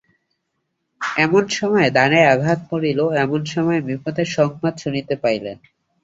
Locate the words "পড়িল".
2.69-2.99